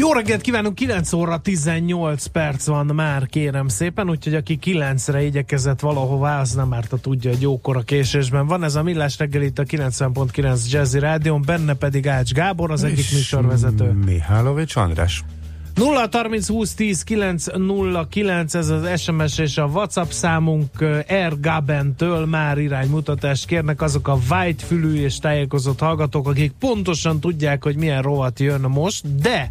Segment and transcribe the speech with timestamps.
[0.00, 5.80] Jó reggelt kívánunk, 9 óra 18 perc van már, kérem szépen, úgyhogy aki 9-re igyekezett
[5.80, 8.64] valahová, az nem árt tudja, hogy jókora késésben van.
[8.64, 13.12] Ez a Millás reggel itt a 90.9 Jazzy Rádion, benne pedig Ács Gábor, az egyik
[13.12, 13.90] műsorvezető.
[13.90, 15.24] Mihálovics András.
[15.74, 20.84] 0 30 20 10 909, ez az SMS és a WhatsApp számunk
[21.28, 21.40] R.
[21.40, 27.76] Gabentől már iránymutatást kérnek azok a white fülű és tájékozott hallgatók, akik pontosan tudják, hogy
[27.76, 29.50] milyen rovat jön most, de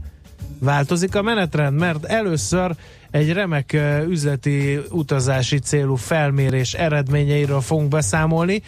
[0.59, 2.75] változik a menetrend, mert először
[3.11, 3.77] egy remek
[4.07, 8.61] üzleti utazási célú felmérés eredményeiről fogunk beszámolni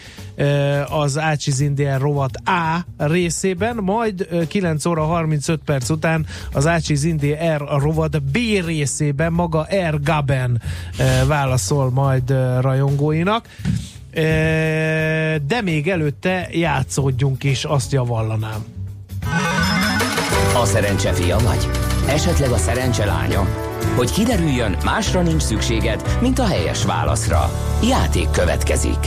[0.89, 7.56] az Ácsiz Indian rovat A részében, majd 9 óra 35 perc után az Ácsiz Indian
[7.56, 10.61] R rovat B részében maga R Gaben
[11.28, 13.48] válaszol majd rajongóinak
[15.48, 18.81] de még előtte játszódjunk is, azt javallanám.
[20.56, 21.70] A szerencse fia vagy?
[22.08, 23.48] Esetleg a szerencse lánya?
[23.96, 27.52] Hogy kiderüljön, másra nincs szükséged, mint a helyes válaszra.
[27.84, 28.98] Játék következik.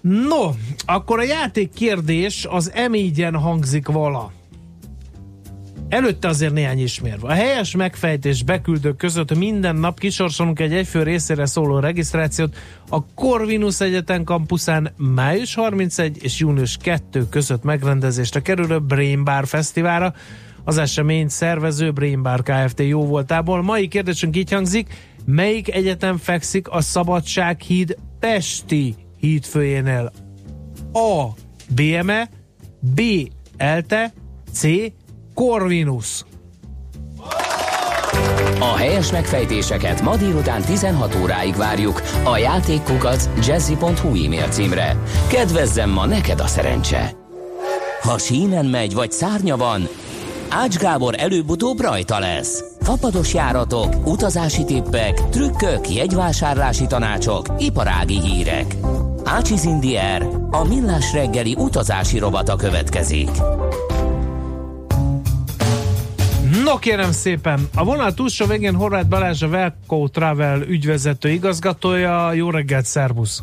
[0.00, 0.50] No,
[0.86, 4.32] akkor a játék kérdés az emígyen hangzik vala.
[5.88, 7.28] Előtte azért néhány ismérve.
[7.28, 12.56] A helyes megfejtés beküldők között minden nap kisorsolunk egy egyfő részére szóló regisztrációt
[12.88, 20.14] a Corvinus Egyetem kampuszán május 31 és június 2 között megrendezésre kerülő Brain Bar Fesztiválra,
[20.64, 22.80] az esemény szervező Brain Bar Kft.
[22.80, 23.62] jó voltából.
[23.62, 30.12] Mai kérdésünk így hangzik, melyik egyetem fekszik a Szabadsághíd Pesti hídfőjénél?
[30.92, 31.26] A.
[31.74, 32.28] BME
[32.80, 33.00] B.
[33.56, 34.12] ELTE
[34.52, 34.66] C.
[35.34, 36.24] Corvinus
[38.62, 44.96] a helyes megfejtéseket ma délután 16 óráig várjuk a játékkukat jazzy.hu e-mail címre.
[45.28, 47.12] Kedvezzem ma neked a szerencse!
[48.02, 49.88] Ha sínen megy vagy szárnya van,
[50.54, 52.64] Ács Gábor előbb-utóbb rajta lesz.
[52.80, 58.76] Fapados járatok, utazási tippek, trükkök, jegyvásárlási tanácsok, iparági hírek.
[59.24, 63.30] Ácsiz Indier, a millás reggeli utazási robata következik.
[66.64, 72.32] No kérem szépen, a vonal túlsó végén Horváth Balázs a Velco Travel ügyvezető igazgatója.
[72.32, 73.42] Jó reggelt, szervusz!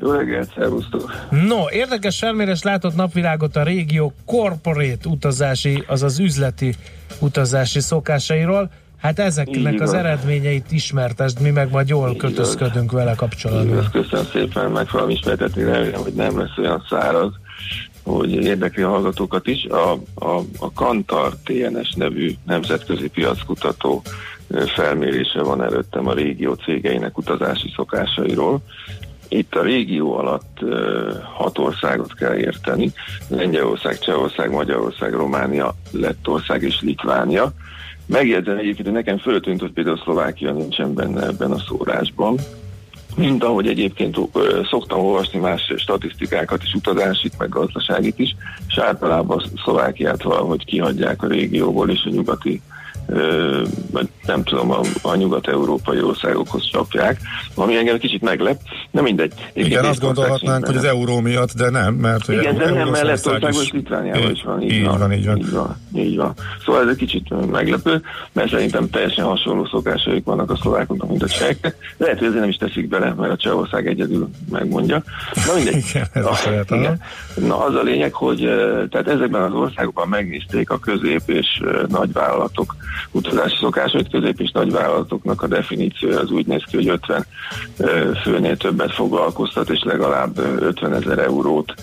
[0.00, 1.12] Jó reggelt, szervusztok!
[1.30, 6.74] No, érdekes felmérés látott napvilágot a régió corporate utazási, azaz üzleti
[7.18, 8.70] utazási szokásairól.
[9.00, 13.88] Hát ezeknek az eredményeit ismertesd, mi meg majd jól kötözködünk vele kapcsolatban.
[13.92, 17.32] Köszönöm szépen, meg fogom ismertetni, remélem, hogy nem lesz olyan száraz,
[18.02, 19.64] hogy érdekli a hallgatókat is.
[19.64, 24.02] A, a, a Kantar TNS nevű nemzetközi piackutató
[24.74, 28.60] felmérése van előttem a régió cégeinek utazási szokásairól.
[29.32, 30.58] Itt a régió alatt
[31.34, 32.92] hat országot kell érteni,
[33.28, 37.52] Lengyelország, Csehország, Magyarország, Románia, Lettország és Litvánia.
[38.06, 42.38] Megjegyzem egyébként, hogy nekem föltűnt, hogy például Szlovákia nincsen benne ebben a szórásban,
[43.16, 44.18] mint ahogy egyébként
[44.70, 48.36] szoktam olvasni más statisztikákat is, utazásit, meg gazdaságit is,
[48.68, 52.60] és általában Szlovákiát valahogy kihagyják a régióból és a nyugati
[54.26, 57.20] nem tudom, a, a nyugat-európai országokhoz csapják,
[57.54, 58.60] ami engem kicsit meglep,
[58.90, 59.32] nem mindegy.
[59.52, 63.04] Én Igen, azt gondolhatnánk, hogy az euró miatt, de nem, mert Igen, de nem, mert
[63.04, 63.70] Lettországos is...
[63.70, 64.62] Litvániában is van.
[64.62, 65.36] Így, így van, van, így van.
[65.36, 66.34] Így van, így van.
[66.64, 71.28] Szóval ez egy kicsit meglepő, mert szerintem teljesen hasonló szokásaik vannak a szlovákoknak, mint a
[71.28, 71.76] csehek.
[71.96, 75.02] Lehet, hogy ezért nem is teszik bele, mert a Csehország egyedül megmondja.
[75.46, 75.84] Na mindegy.
[75.90, 77.00] Igen, ez a igen.
[77.34, 78.38] Na az a lényeg, hogy
[78.90, 82.76] tehát ezekben az országokban megnézték a közép és nagyvállalatok
[83.10, 87.26] utazási szokásait közép és nagyvállalatoknak a definíciója az úgy néz ki, hogy 50
[88.22, 91.74] főnél többet foglalkoztat, és legalább 50 ezer eurót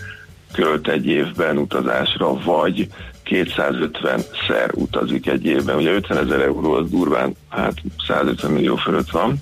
[0.54, 2.88] költ egy évben utazásra, vagy
[3.25, 5.75] 250-szer utazik egy évben.
[5.75, 7.74] Ugye 50 ezer euró az durván, hát
[8.08, 9.36] 150 millió fölött van,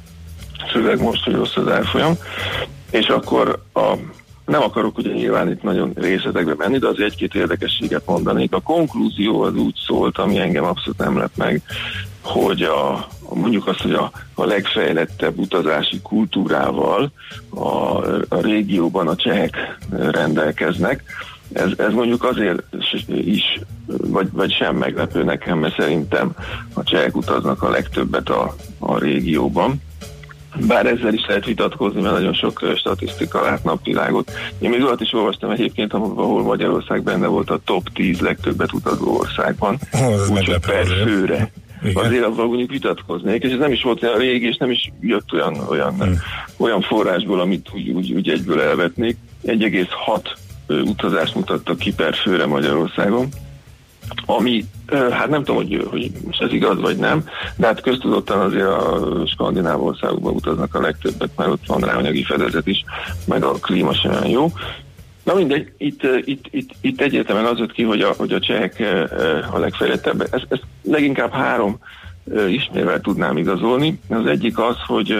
[0.71, 2.13] főleg most, hogy rossz az elfolyam.
[2.91, 3.93] És akkor a
[4.45, 8.53] nem akarok ugye nyilván itt nagyon részletekbe menni, de az egy-két érdekességet mondanék.
[8.53, 11.61] A konklúzió az úgy szólt, ami engem abszolút nem lett meg,
[12.21, 17.11] hogy a, mondjuk azt, hogy a, a legfejlettebb utazási kultúrával
[17.49, 17.97] a,
[18.29, 19.77] a régióban a csehek
[20.11, 21.03] rendelkeznek.
[21.53, 22.63] Ez, ez mondjuk azért
[23.07, 26.31] is vagy, vagy sem meglepő nekem, mert szerintem
[26.73, 29.81] a csehek utaznak a legtöbbet a, a régióban.
[30.67, 34.31] Bár ezzel is lehet vitatkozni, mert nagyon sok statisztika lát napvilágot.
[34.59, 39.17] Én még olyat is olvastam egyébként, ahol Magyarország benne volt a top 10 legtöbbet utazó
[39.17, 39.79] országban.
[40.31, 41.51] Úgyhogy per főre.
[41.83, 42.05] Igen.
[42.05, 45.33] Azért azzal mondjuk vitatkoznék, és ez nem is volt olyan régi, és nem is jött
[45.33, 46.17] olyan, olyan, hmm.
[46.57, 49.17] olyan forrásból, amit úgy, úgy, úgy egyből elvetnék.
[49.45, 53.29] 1,6 utazást mutattak ki per főre Magyarországon
[54.25, 57.23] ami, hát nem tudom, hogy, hogy ez igaz vagy nem,
[57.55, 62.23] de hát köztudottan azért a skandináv országokban utaznak a legtöbbet, mert ott van rá anyagi
[62.23, 62.83] fedezet is,
[63.25, 64.51] meg a klíma sem olyan jó.
[65.23, 68.83] Na mindegy, itt, itt, itt, itt egyértelműen az jött ki, hogy a, hogy a csehek
[69.51, 70.21] a legfejlettebb.
[70.21, 71.79] Ezt, ezt leginkább három
[72.49, 73.99] ismérvel tudnám igazolni.
[74.09, 75.19] Az egyik az, hogy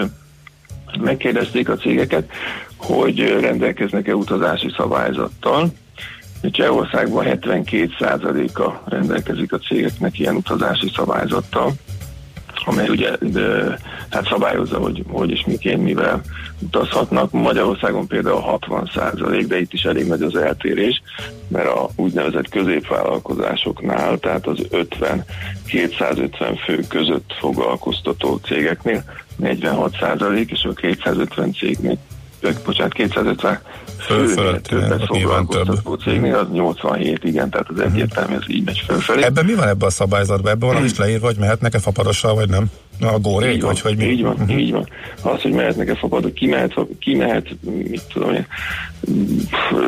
[1.00, 2.30] megkérdezték a cégeket,
[2.76, 5.72] hogy rendelkeznek-e utazási szabályzattal,
[6.50, 11.72] Csehországban 72%-a rendelkezik a cégeknek ilyen utazási szabályzattal,
[12.64, 13.78] amely ugye de,
[14.10, 16.20] hát szabályozza, hogy hogy és miként mivel
[16.60, 17.32] utazhatnak.
[17.32, 21.02] Magyarországon például 60 százalék, de itt is elég nagy az eltérés,
[21.48, 24.58] mert a úgynevezett középvállalkozásoknál, tehát az
[25.68, 29.04] 50-250 fő között foglalkoztató cégeknél
[29.36, 31.98] 46 százalék, és a 250 cégnél
[32.64, 33.60] bocsánat, 250
[33.98, 39.22] főnél többet foglalkoztató cégnél, az 87, igen, tehát az egyértelmű, ez így megy fölfelé.
[39.22, 40.52] Ebben mi van ebben a szabályzatban?
[40.52, 42.66] Ebben van is leírva, hogy mehetnek-e fapadossal, vagy nem?
[43.00, 44.04] A górék, vagy hogy mi?
[44.04, 44.60] Így van, uh-huh.
[44.60, 44.88] így van.
[45.22, 48.46] Az, hogy mehetnek-e fapadok, ki mehet, ki mehet, mit tudom én,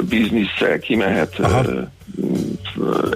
[0.08, 1.88] bizniszsel, ki mehet, uh,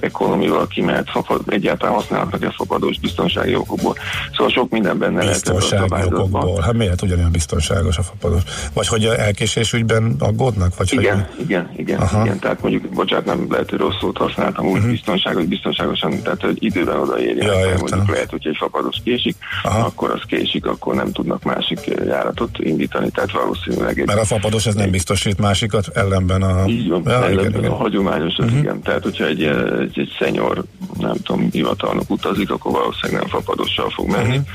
[0.00, 3.96] ekonomival kimehet, fapad, egyáltalán használhatnak-e fapadós biztonsági okokból.
[4.32, 5.32] Szóval sok minden benne lehet.
[5.32, 6.60] Biztonsági okokból.
[6.60, 8.42] Hát miért ugyanilyen biztonságos a fapadós?
[8.72, 10.76] Vagy hogy elkésés ügyben aggódnak?
[10.76, 11.44] Vagy igen, hogy...
[11.44, 12.24] igen, igen, Aha.
[12.24, 12.38] igen.
[12.38, 14.90] Tehát mondjuk, bocsánat, nem lehet, hogy rossz szót használtam, úgy uh-huh.
[14.90, 17.46] biztonságos, biztonságosan, tehát hogy időben odaérjen.
[17.46, 19.84] Ja, mondjuk lehet, hogy egy fapados késik, Aha.
[19.84, 24.06] akkor az késik, akkor nem tudnak másik járatot indítani, tehát valószínűleg egy...
[24.06, 26.66] Mert a fapados ez nem biztosít másikat ellenben a...
[26.66, 27.70] Így van, ja, ellenben igen, igen.
[27.70, 28.58] a hagyományos uh-huh.
[28.58, 28.81] igen.
[28.82, 30.64] Tehát, hogyha egy egy, egy szenyor,
[30.98, 34.36] nem tudom, hivatalnok utazik, akkor valószínűleg nem fapadossal fog menni.
[34.36, 34.46] Uh-huh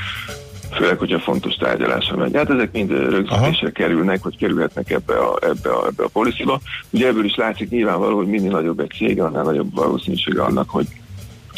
[0.71, 2.35] főleg, hogyha fontos tárgyalásra megy.
[2.35, 6.59] Hát ezek mind rögzítésre kerülnek, vagy kerülhetnek ebbe a, ebbe a, ebbe a policyba.
[6.89, 10.87] Ugye ebből is látszik nyilvánvaló, hogy minél nagyobb egy cég, annál nagyobb valószínűsége annak, hogy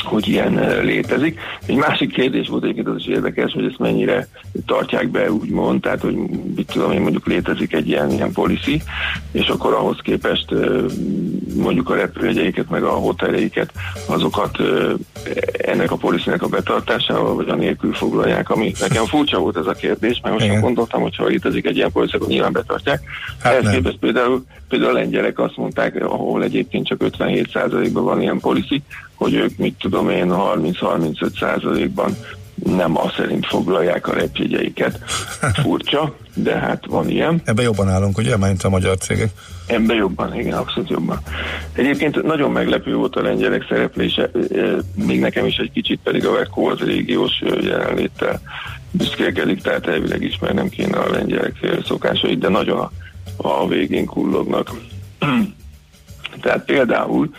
[0.02, 1.40] hogy ilyen eh, létezik.
[1.66, 4.28] Egy másik kérdés volt egyébként az is érdekes, hogy ezt mennyire
[4.66, 6.16] tartják be, úgymond, tehát hogy
[6.56, 8.82] mit tudom én, mondjuk létezik egy ilyen, ilyen policy,
[9.32, 10.68] és akkor ahhoz képest eh,
[11.56, 13.72] mondjuk a repülőjegyeiket, meg a hoteljeiket,
[14.06, 14.92] azokat eh,
[15.52, 19.74] ennek a policynek a betartásával, vagy a nélkül foglalják, ami nekem furcsa volt ez a
[19.74, 23.02] kérdés, mert most gondoltam, hogy ha létezik egy ilyen policy, akkor nyilván betartják.
[23.40, 28.40] Hát Ehhez képest például, például a lengyelek azt mondták, ahol egyébként csak 57%-ban van ilyen
[28.40, 28.84] policy,
[29.20, 32.16] hogy ők mit tudom én 30-35 százalékban
[32.66, 35.00] nem azt szerint foglalják a repjegyeiket.
[35.54, 37.42] Furcsa, de hát van ilyen.
[37.46, 39.30] Ebben jobban állunk, ugye, mint a magyar cégek?
[39.66, 41.20] Ebben jobban, igen, abszolút jobban.
[41.74, 44.32] Egyébként nagyon meglepő volt a lengyelek szereplése,
[44.96, 48.42] még nekem is egy kicsit pedig a Vekó az régiós jelenléttel
[48.92, 51.56] büszkélkedik, tehát elvileg ismernem kéne a lengyelek
[51.86, 52.92] szokásait, de nagyon a,
[53.38, 54.72] a végén kullognak.
[56.42, 57.30] tehát például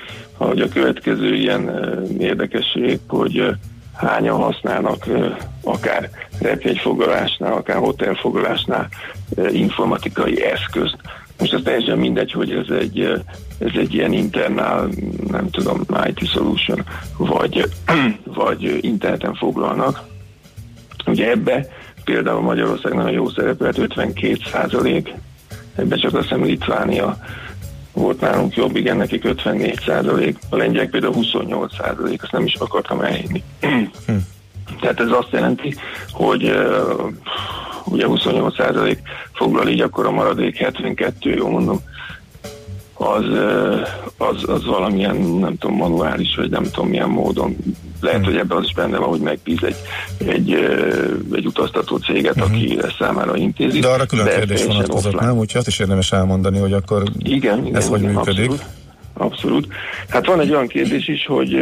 [0.46, 1.70] hogy a következő ilyen
[2.18, 3.54] érdekesség, hogy
[3.94, 5.06] hányan használnak
[5.64, 8.88] akár repjegyfoglalásnál, akár hotelfoglalásnál
[9.52, 10.96] informatikai eszközt.
[11.38, 13.00] Most ez teljesen mindegy, hogy ez egy,
[13.58, 14.88] ez egy ilyen internál,
[15.30, 16.84] nem tudom, IT solution,
[17.16, 17.68] vagy,
[18.24, 20.00] vagy interneten foglalnak.
[21.06, 21.66] Ugye ebbe
[22.04, 25.14] például Magyarország nagyon jó szerepelt, 52 százalék,
[25.74, 27.18] ebbe csak azt hiszem Litvánia
[27.92, 32.54] volt nálunk jobb, igen, nekik 54 százalék, a lengyelek például 28 százalék, azt nem is
[32.54, 33.42] akartam elhinni.
[33.60, 34.16] Hm.
[34.80, 35.74] Tehát ez azt jelenti,
[36.10, 37.10] hogy uh,
[37.84, 38.98] ugye 28 százalék
[39.32, 41.80] foglal így, akkor a maradék 72, jó mondom,
[42.94, 43.24] az,
[44.16, 47.56] az, az valamilyen, nem tudom, manuális, vagy nem tudom milyen módon
[48.00, 49.76] lehet, hogy ebben az is benne van, hogy megbíz egy,
[50.26, 50.52] egy,
[51.32, 52.52] egy utaztató céget, uh-huh.
[52.52, 53.78] aki ezt számára intézi.
[53.78, 55.38] De arra külön de kérdés vonatkozott, nem?
[55.38, 58.50] Úgyhogy azt is érdemes elmondani, hogy akkor igen, igen, ez igen, hogy igen, működik.
[58.50, 58.64] Abszolút,
[59.14, 59.66] abszolút.
[60.08, 61.56] Hát van egy olyan kérdés is, hogy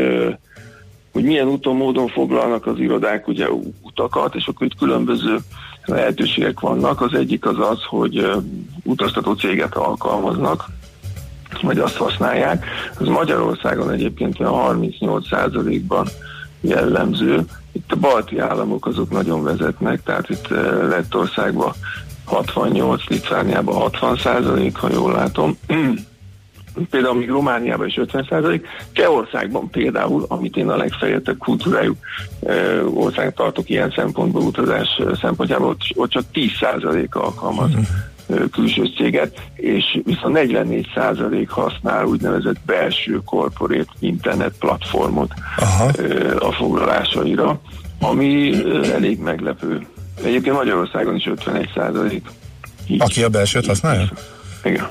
[1.12, 3.47] hogy milyen úton, módon foglalnak az irodák ugye
[3.83, 5.38] utakat, és akkor itt különböző
[5.85, 7.00] lehetőségek vannak.
[7.00, 8.30] Az egyik az az, hogy
[8.85, 10.68] utaztató céget alkalmaznak,
[11.61, 12.65] vagy azt használják.
[12.99, 16.07] Az Magyarországon egyébként 38%-ban
[16.61, 17.45] jellemző.
[17.73, 21.73] Itt a balti államok azok nagyon vezetnek, tehát itt eh, Lettországban
[22.25, 25.59] 68, Litvániában 60 százalék, ha jól látom.
[26.91, 28.61] például még Romániában is 50
[28.93, 31.97] Csehországban például, amit én a legfejlettebb kultúrájú
[32.95, 36.50] országnak tartok ilyen szempontból, utazás szempontjából, ott, ott csak 10
[37.11, 37.87] alkalmaz uh-huh.
[38.53, 40.89] Külső céget, és viszont 44
[41.49, 45.91] használ úgynevezett belső korporét internet platformot Aha.
[46.39, 47.61] a foglalásaira,
[48.01, 48.53] ami
[48.93, 49.87] elég meglepő.
[50.25, 52.27] Egyébként Magyarországon is 51 százalék.
[52.99, 54.09] Aki a belsőt használja?
[54.65, 54.89] Igen.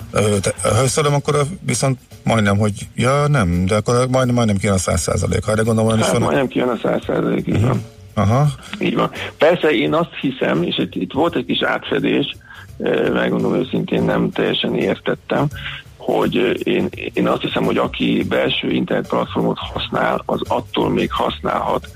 [0.62, 5.02] Ha összeadom, akkor viszont majdnem, hogy ja nem, de akkor majdnem, majdnem kijön a száz
[5.02, 5.44] százalék.
[5.44, 6.22] Ha erre gondolom, hát, is van.
[6.22, 7.68] majdnem kijön a száz százalék, így uh-huh.
[7.68, 7.82] van.
[8.14, 8.48] Aha.
[8.80, 9.12] Így van.
[9.38, 12.36] Persze én azt hiszem, és itt, itt volt egy kis átfedés,
[13.14, 15.48] megmondom őszintén nem teljesen értettem,
[15.98, 16.36] hogy
[16.68, 21.88] én, én azt hiszem, hogy aki belső internetplatformot használ, az attól még használhat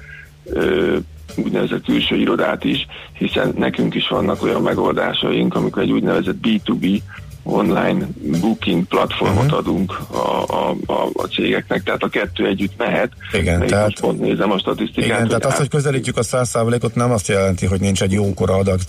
[1.35, 7.01] úgynevezett külső irodát is, hiszen nekünk is vannak olyan megoldásaink, amikor egy úgynevezett B2B
[7.43, 8.07] online
[8.41, 9.57] booking platformot uh-huh.
[9.57, 13.11] adunk a, a, a, a cégeknek, tehát a kettő együtt mehet.
[13.33, 15.05] Igen, tehát, most pont nézem a statisztikát.
[15.05, 18.53] Igen, tehát az, hogy közelítjük a száz százalékot nem azt jelenti, hogy nincs egy jókora
[18.53, 18.79] adag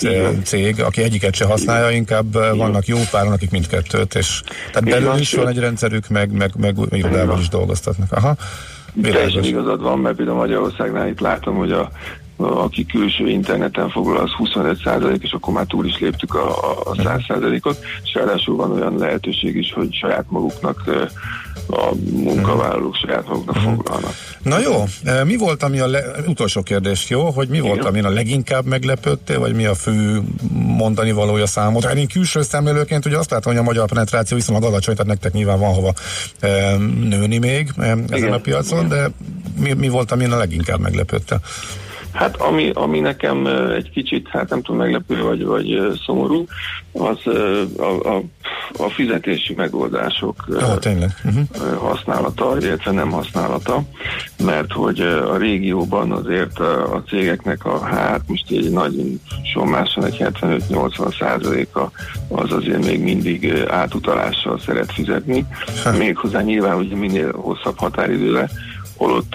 [0.45, 2.57] cég, aki egyiket se használja, inkább Igen.
[2.57, 4.43] vannak jó páran, akik mindkettőt, és
[4.73, 8.13] tehát belül is van egy rendszerük, meg, meg, meg irodában is dolgoztatnak.
[8.13, 8.37] Aha.
[9.03, 11.91] Teljesen igazad van, mert például Magyarországnál itt látom, hogy a
[12.43, 16.95] aki külső interneten foglal, az 25 százalék, és akkor már túl is léptük a, a
[17.03, 20.83] 100 százalékot, és ráadásul van olyan lehetőség is, hogy saját maguknak
[21.69, 23.75] a munkavállalók saját maguknak uh-huh.
[23.75, 24.13] foglalnak.
[24.43, 24.85] Na jó,
[25.25, 26.03] mi volt, ami a le...
[26.27, 27.69] utolsó kérdés, jó, hogy mi Igen.
[27.69, 30.23] volt, ami a leginkább meglepődtél, vagy mi a fő
[30.53, 31.85] mondani valója számot?
[31.85, 35.33] Hát én külső szemlélőként ugye azt látom, hogy a magyar penetráció viszonylag alacsony, tehát nektek
[35.33, 35.93] nyilván van hova
[37.09, 38.33] nőni még ezen Igen.
[38.33, 38.89] a piacon, Igen.
[38.89, 39.11] de
[39.61, 41.41] mi, mi volt, ami a leginkább meglepődte?
[42.12, 46.45] Hát ami, ami nekem egy kicsit, hát nem tudom, meglepő vagy, vagy szomorú,
[46.92, 47.26] az
[47.76, 48.23] a, a,
[48.76, 51.76] a fizetési megoldások oh, uh-huh.
[51.78, 53.83] használata, illetve nem használata,
[54.45, 59.21] mert hogy a régióban azért a, cégeknek a, hát most egy nagy
[59.52, 61.90] sommáson egy 75-80 százaléka
[62.28, 65.47] az azért még mindig átutalással szeret fizetni,
[65.99, 68.50] méghozzá nyilván, hogy minél hosszabb határidőre,
[69.03, 69.35] holott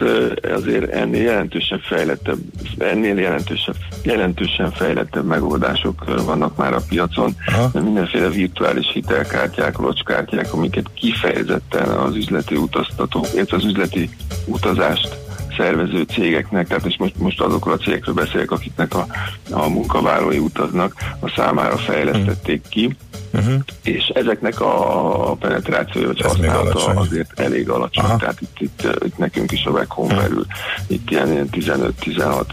[0.56, 2.38] azért ennél jelentősebb fejlettebb,
[2.78, 7.36] ennél jelentősebb, jelentősen fejlettebb megoldások vannak már a piacon.
[7.46, 7.82] Aha.
[7.82, 14.10] Mindenféle virtuális hitelkártyák, locskártyák, amiket kifejezetten az üzleti utaztató, illetve az üzleti
[14.46, 15.27] utazást
[15.58, 19.08] szervező cégeknek, tehát és most, most azokról a cégekről beszélek, akiknek a,
[19.52, 22.96] a munkavállalói utaznak, a számára fejlesztették ki,
[23.34, 23.54] uh-huh.
[23.84, 28.18] és ezeknek a penetrációja, vagy használata azért elég alacsony, Aha.
[28.18, 30.22] tehát itt, itt, itt nekünk is a Vecom uh-huh.
[30.22, 30.46] belül
[30.88, 32.44] itt ilyen, ilyen 15-16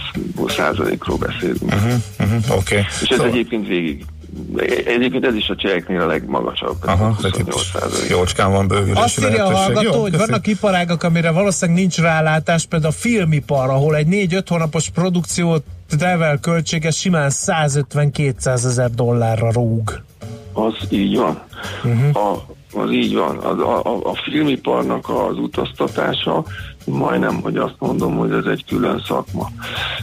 [0.49, 1.63] százalékról beszélünk.
[1.63, 1.93] Uh-huh.
[2.21, 2.59] Uh-huh.
[2.59, 2.79] Okay.
[2.79, 3.27] És ez szóval...
[3.27, 4.05] egyébként végig
[4.85, 6.77] Egyébként ez is a cseheknél a legmagasabb.
[6.87, 7.17] Aha,
[8.09, 9.03] jócskán van bővülés.
[9.03, 10.27] Azt írja a hallgató, Jó, hogy köszön.
[10.27, 16.39] vannak iparágak, amire valószínűleg nincs rálátás, például a filmipar, ahol egy 4-5 hónapos produkciót travel
[16.39, 20.03] költsége simán 150-200 ezer dollárra rúg.
[20.53, 21.43] Az így van.
[21.85, 22.27] Uh-huh.
[22.27, 23.37] A, az így van.
[23.37, 26.45] A, a, a filmiparnak az utaztatása,
[26.85, 29.51] majdnem, hogy azt mondom, hogy ez egy külön szakma.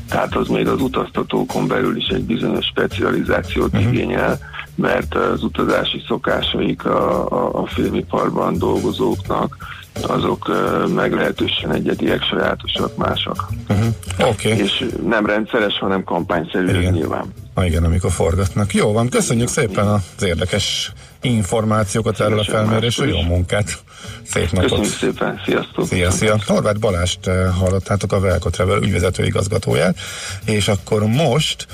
[0.10, 3.94] Tehát az még az utaztatókon belül is egy bizonyos specializációt uh-huh.
[3.94, 4.40] igényel,
[4.76, 9.58] mert az utazási szokásaik a, a, a filmiparban dolgozóknak
[10.02, 13.48] azok uh, meglehetősen egyediek, sajátosak, másak.
[13.70, 14.30] Uh-huh.
[14.30, 14.58] Okay.
[14.58, 17.34] És nem rendszeres, hanem kampányszerű nyilván.
[17.54, 18.74] Ah, igen, amikor forgatnak.
[18.74, 23.78] Jó van, köszönjük szépen az érdekes információkat erről a felmérésről, jó munkát,
[24.24, 24.70] szép napot!
[24.70, 25.88] Köszönjük szépen, sziasztok!
[25.88, 26.38] Szia, szia!
[26.46, 29.98] Horváth Balást eh, hallottátok a Velko Travel ügyvezető igazgatóját,
[30.46, 31.68] és akkor most,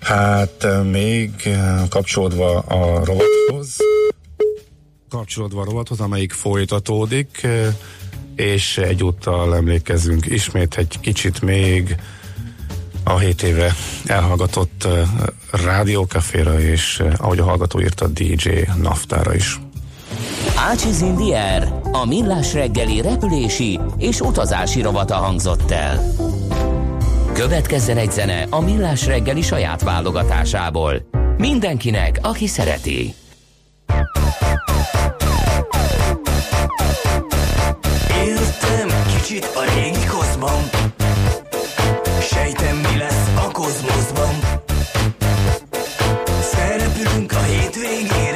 [0.00, 3.76] hát eh, még eh, kapcsolódva a rovathoz,
[5.08, 7.46] kapcsolódva a rovathoz, amelyik folytatódik,
[8.36, 11.96] és egyúttal emlékezünk ismét egy kicsit még
[13.04, 13.74] a 7 éve
[14.06, 14.88] elhallgatott
[15.64, 18.48] rádiókaféra, és ahogy a hallgató írta, DJ
[18.82, 19.60] Naftára is.
[20.56, 26.14] Ácsiz Indier, a millás reggeli repülési és utazási rovata hangzott el.
[27.32, 31.08] Következzen egy zene a millás reggeli saját válogatásából.
[31.36, 33.14] Mindenkinek, aki szereti.
[38.24, 40.62] Éltem kicsit a régi koszban
[42.34, 44.34] Sejtem mi lesz a kozmoszban.
[46.42, 48.33] Szerepülünk a hétvégére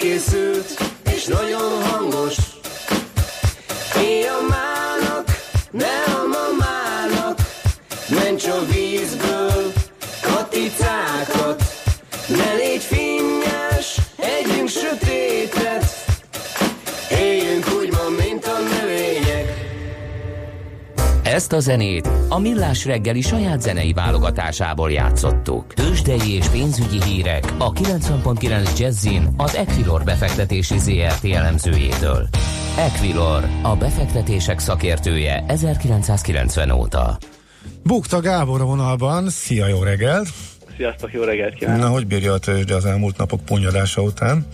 [0.00, 0.89] készült
[21.40, 25.74] Ezt a zenét a Millás reggeli saját zenei válogatásából játszottuk.
[25.74, 32.28] Tőzsdei és pénzügyi hírek a 90.9 Jazzin az Equilor befektetési ZRT elemzőjétől.
[32.78, 37.18] Equilor, a befektetések szakértője 1990 óta.
[37.82, 40.28] Bukta Gábor a vonalban, szia, jó reggelt!
[40.76, 41.80] Sziasztok, jó reggelt kívánok!
[41.80, 44.46] Na, hogy bírja a tőzsde az elmúlt napok punyadása után?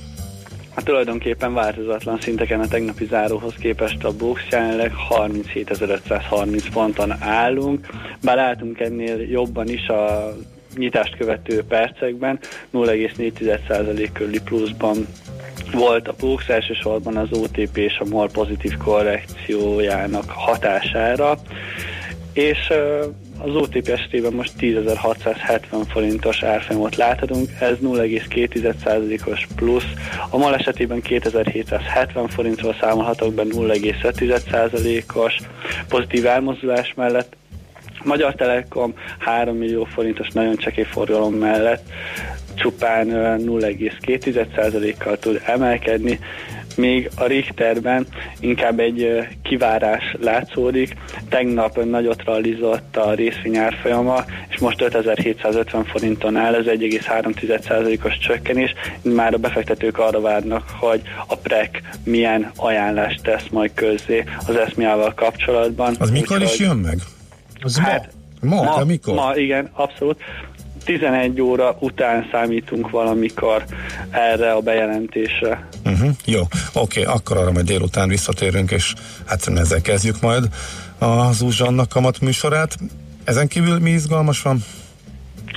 [0.76, 7.86] Hát tulajdonképpen változatlan szinteken a tegnapi záróhoz képest a Bux jelenleg 37.530 ponton állunk,
[8.22, 10.32] bár álltunk ennél jobban is a
[10.74, 12.38] nyitást követő percekben,
[12.72, 15.06] 0,4% körüli pluszban
[15.72, 21.38] volt a Bux, elsősorban az OTP és a MOL pozitív korrekciójának hatására,
[22.32, 22.72] és
[23.38, 29.86] az OTP esetében most 10.670 forintos árfolyamot láthatunk, ez 0,2%-os plusz.
[30.30, 35.36] A MOL esetében 2770 forintról számolhatok be 0,5%-os
[35.88, 37.36] pozitív elmozdulás mellett.
[38.04, 41.82] Magyar Telekom 3 millió forintos nagyon csekély forgalom mellett
[42.56, 46.18] csupán 0,2%-kal tud emelkedni,
[46.76, 48.06] még a Richterben
[48.40, 50.94] inkább egy kivárás látszódik.
[51.28, 58.74] Tegnap nagyot realizott a részvény árfolyama, és most 5750 forinton áll, ez 1,3%-os csökkenés.
[59.02, 61.70] Már a befektetők arra várnak, hogy a PREC
[62.04, 65.96] milyen ajánlást tesz majd közzé az eszmiával kapcsolatban.
[65.98, 66.98] Az mikor is jön meg?
[67.60, 69.14] Az Hát, Ma, ma, de mikor?
[69.14, 70.20] ma, igen, abszolút.
[70.86, 73.64] 11 óra után számítunk valamikor
[74.10, 75.68] erre a bejelentésre.
[75.84, 76.40] Uh-huh, jó,
[76.74, 78.94] oké, akkor arra majd délután visszatérünk, és
[79.26, 80.44] hát ezzel kezdjük majd
[80.98, 82.76] az Uzsannak kamat műsorát.
[83.24, 84.58] Ezen kívül mi izgalmas van?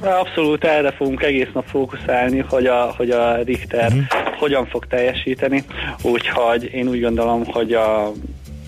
[0.01, 4.03] Abszolút erre fogunk egész nap fókuszálni, hogy a, hogy a Richter uh-huh.
[4.37, 5.63] hogyan fog teljesíteni,
[6.01, 8.11] úgyhogy én úgy gondolom, hogy a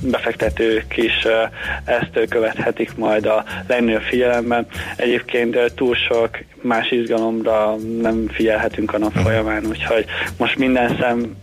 [0.01, 1.25] befektetők is
[1.85, 4.67] ezt követhetik majd a legnagyobb figyelemben.
[4.95, 6.29] Egyébként túl sok
[6.61, 9.23] más izgalomra nem figyelhetünk a nap Mhm.
[9.23, 10.05] folyamán, úgyhogy
[10.37, 11.35] most minden szem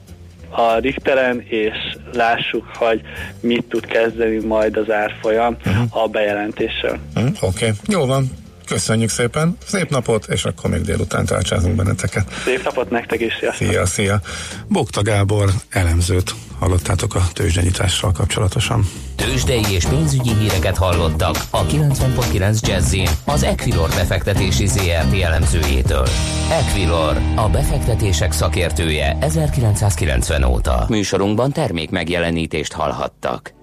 [0.50, 1.76] a Richteren, és
[2.12, 3.00] lássuk, hogy
[3.40, 5.76] mit tud kezdeni majd az árfolyam Mhm.
[5.90, 6.98] a bejelentéssel.
[7.16, 8.30] Uh, oké, jó van.
[8.68, 12.32] Köszönjük szépen, szép napot, és akkor még délután tárcsázunk benneteket.
[12.44, 13.68] Szép napot nektek is, sziasztok!
[13.68, 14.20] Szia, szia.
[14.66, 18.88] Bokta Gábor elemzőt hallottátok a tőzsdenyitással kapcsolatosan.
[19.16, 26.06] Tőzsdei és pénzügyi híreket hallottak a 90.9 Jazzin az Equilor befektetési ZRT elemzőjétől.
[26.50, 30.86] Equilor, a befektetések szakértője 1990 óta.
[30.88, 33.57] Műsorunkban termék megjelenítést hallhattak.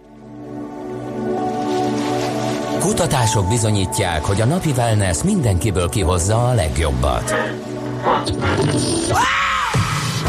[2.86, 7.34] Kutatások bizonyítják, hogy a napi wellness mindenkiből kihozza a legjobbat.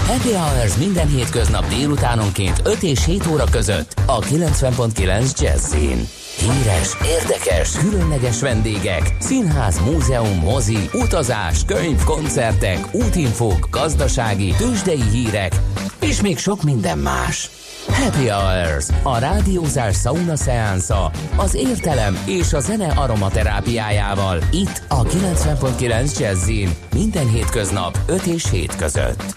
[0.07, 6.09] Happy Hours minden hétköznap délutánonként 5 és 7 óra között a 90.9 Jazzin.
[6.39, 15.53] Híres, érdekes, különleges vendégek, színház, múzeum, mozi, utazás, könyv, koncertek, útinfók, gazdasági, tőzsdei hírek,
[16.01, 17.51] és még sok minden más.
[17.89, 24.39] Happy Hours, a rádiózás sauna szeánsza, az értelem és a zene aromaterápiájával.
[24.53, 29.37] Itt a 90.9 Jazzin, minden hétköznap 5 és 7 között.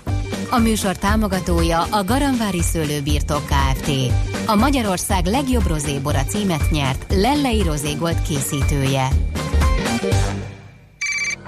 [0.49, 3.91] A műsor támogatója a Garamvári Szőlőbirtok Kft.
[4.45, 9.07] A Magyarország legjobb rozébora címet nyert Lellei Rozégold készítője.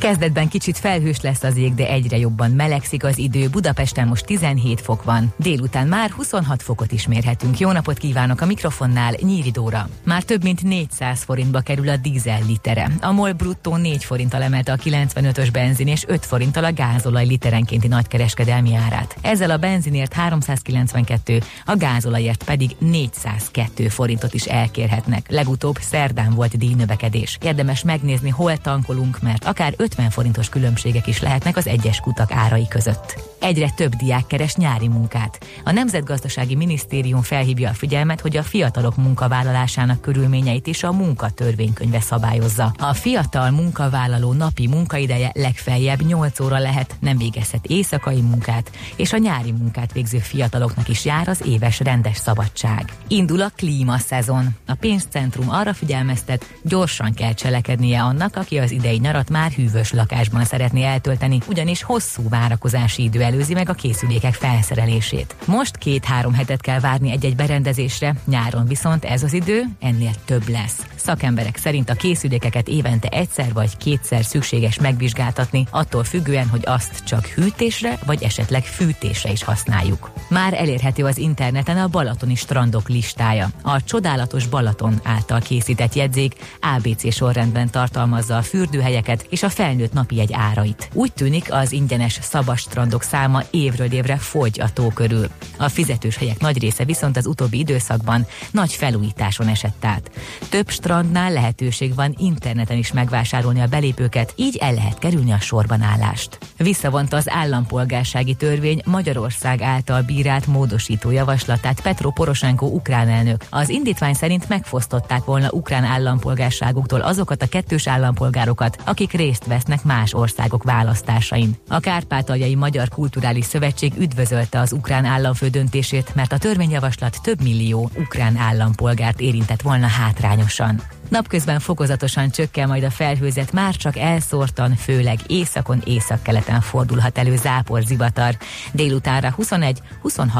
[0.00, 3.48] Kezdetben kicsit felhős lesz az ég, de egyre jobban melegszik az idő.
[3.48, 5.32] Budapesten most 17 fok van.
[5.36, 7.58] Délután már 26 fokot is mérhetünk.
[7.58, 9.88] Jó napot kívánok a mikrofonnál, Nyíri Dóra.
[10.04, 12.90] Már több mint 400 forintba kerül a dízel litere.
[13.00, 17.88] A MOL bruttó 4 forinttal emelte a 95-ös benzin és 5 forinttal a gázolaj literenkénti
[17.88, 19.16] nagykereskedelmi árát.
[19.20, 25.30] Ezzel a benzinért 392, a gázolajért pedig 402 forintot is elkérhetnek.
[25.30, 27.38] Legutóbb szerdán volt díjnövekedés.
[27.42, 32.68] Érdemes megnézni, hol tankolunk, mert akár 50 forintos különbségek is lehetnek az egyes kutak árai
[32.68, 33.30] között.
[33.40, 35.46] Egyre több diák keres nyári munkát.
[35.64, 42.74] A Nemzetgazdasági Minisztérium felhívja a figyelmet, hogy a fiatalok munkavállalásának körülményeit is a munkatörvénykönyve szabályozza.
[42.78, 49.18] A fiatal munkavállaló napi munkaideje legfeljebb 8 óra lehet, nem végezhet éjszakai munkát, és a
[49.18, 52.92] nyári munkát végző fiataloknak is jár az éves rendes szabadság.
[53.08, 54.56] Indul a klímaszezon.
[54.66, 60.44] A pénzcentrum arra figyelmeztet, gyorsan kell cselekednie annak, aki az idei nyarat már hűvös lakásban
[60.44, 65.34] szeretné eltölteni, ugyanis hosszú várakozási idő előzi meg a készülékek felszerelését.
[65.44, 70.86] Most két-három hetet kell várni egy-egy berendezésre, nyáron viszont ez az idő ennél több lesz.
[70.96, 77.26] Szakemberek szerint a készülékeket évente egyszer vagy kétszer szükséges megvizsgáltatni, attól függően, hogy azt csak
[77.26, 80.10] hűtésre vagy esetleg fűtésre is használjuk.
[80.28, 83.48] Már elérhető az interneten a balatoni strandok listája.
[83.62, 86.34] A csodálatos Balaton által készített jegyzék
[86.76, 90.90] ABC sorrendben tartalmazza a fürdőhelyeket és a felnőtt napi egy árait.
[90.92, 95.28] Úgy tűnik, az ingyenes szabas strandok száma évről évre fogy a tó körül.
[95.58, 100.10] A fizetős helyek nagy része viszont az utóbbi időszakban nagy felújításon esett át.
[100.48, 105.82] Több strandnál lehetőség van interneten is megvásárolni a belépőket, így el lehet kerülni a sorban
[105.82, 106.38] állást.
[106.56, 113.44] Visszavonta az állampolgársági törvény Magyarország által bírált módosító javaslatát Petro Poroshenko ukrán elnök.
[113.50, 120.14] Az indítvány szerint megfosztották volna ukrán állampolgárságuktól azokat a kettős állampolgárokat, akik részt vesznek más
[120.14, 121.56] országok választásain.
[121.68, 127.90] A Kárpátaljai Magyar Kulturális Szövetség üdvözölte az ukrán államfő döntését, mert a törvényjavaslat több millió
[127.96, 130.82] ukrán állampolgárt érintett volna hátrányosan.
[131.10, 137.82] Napközben fokozatosan csökken majd a felhőzet, már csak elszórtan, főleg északon, északkeleten fordulhat elő zápor,
[137.82, 138.36] zivatar.
[138.72, 139.74] Délutánra 21-26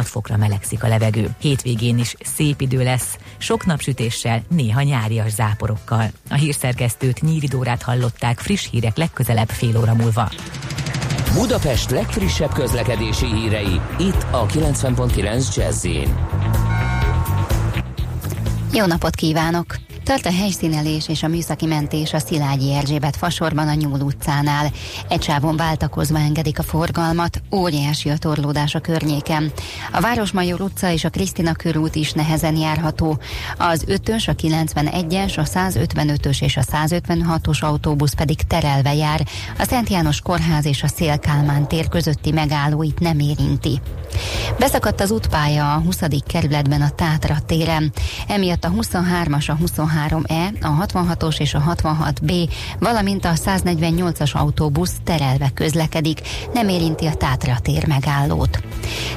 [0.02, 1.28] fokra melegszik a levegő.
[1.40, 6.10] Hétvégén is szép idő lesz, sok napsütéssel, néha nyárias záporokkal.
[6.30, 10.30] A hírszerkesztőt Nyíridórát hallották friss hírek legközelebb fél óra múlva.
[11.34, 15.86] Budapest legfrissebb közlekedési hírei, itt a 90.9 jazz
[18.72, 19.89] Jó napot kívánok!
[20.10, 24.70] Tart a helyszínelés és a műszaki mentés a Szilágyi Erzsébet fasorban a Nyúl utcánál.
[25.08, 29.52] Egy sávon váltakozva engedik a forgalmat, óriási a torlódás a környéken.
[29.92, 33.18] A Városmajor utca és a Krisztina körút is nehezen járható.
[33.58, 39.26] Az 5-ös, a 91-es, a 155-ös és a 156-os autóbusz pedig terelve jár.
[39.58, 43.80] A Szent János Kórház és a Szélkálmán tér közötti megállóit nem érinti.
[44.58, 46.00] Beszakadt az útpálya a 20.
[46.26, 47.92] kerületben a Tátra téren.
[48.28, 49.56] Emiatt a 23-as, a
[50.08, 56.20] 23E, a 66-os és a 66B, valamint a 148-as autóbusz terelve közlekedik,
[56.54, 58.62] nem érinti a Tátra tér megállót.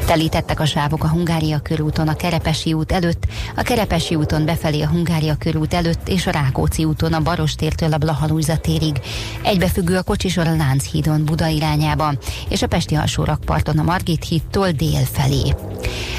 [0.06, 4.88] Telítettek a sávok a Hungária körúton a Kerepesi út előtt, a Kerepesi úton befelé a
[4.88, 9.02] Hungária körút előtt és a Rákóczi úton a Barostértől a Blahalújza térig.
[9.44, 12.14] Egybefüggő a kocsisor a Lánchídon Buda irányába,
[12.50, 15.54] és a Pesti alsórakparton a Margit hídtól dél felé.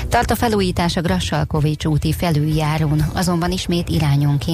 [0.08, 4.53] Tart a felújítás a Grassalkovics úti felüljárón, azonban ismét irányonként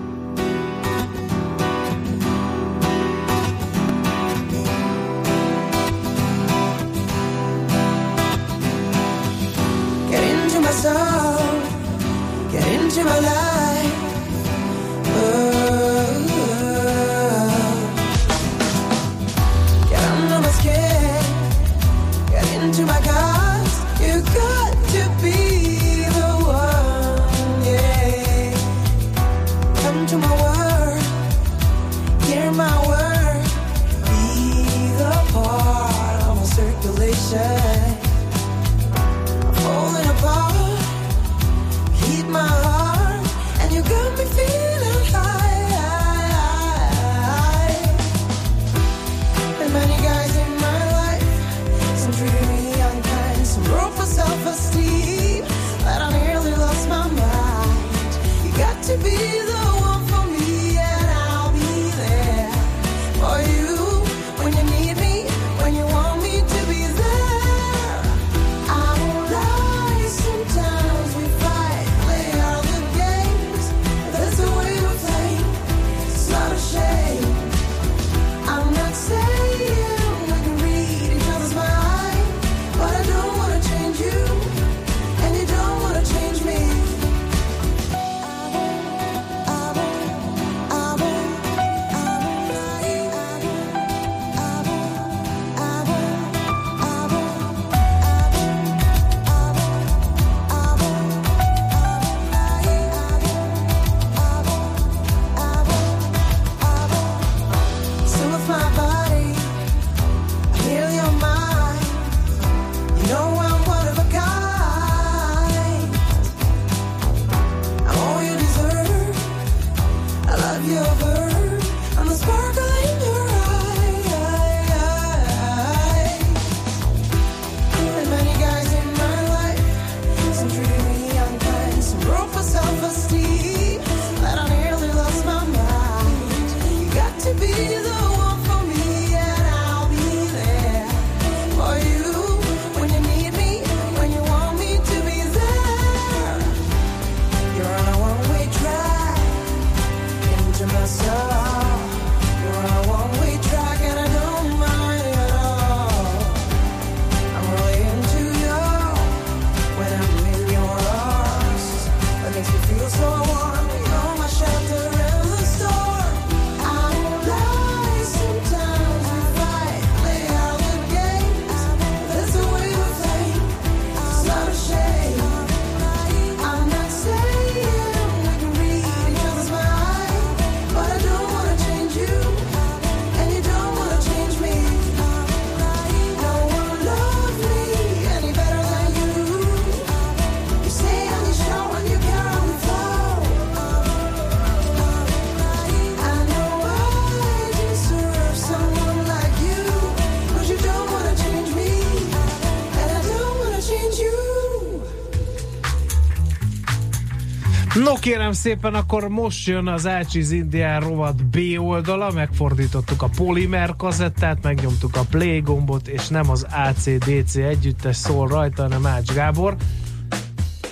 [208.31, 214.43] Kérem szépen, akkor most jön az Ácsiz Indián rovat B oldala, megfordítottuk a polimer kazettát,
[214.43, 219.55] megnyomtuk a play gombot, és nem az ACDC együttes szól rajta, hanem Ács Gábor.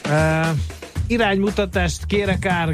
[0.05, 0.47] Uh,
[1.07, 2.69] iránymutatást kérek ár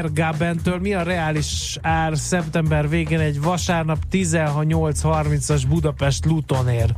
[0.00, 0.12] R.
[0.12, 0.78] Gabentől.
[0.78, 6.94] Mi a reális ár szeptember végén egy vasárnap 16.830-as Budapest Lutonér?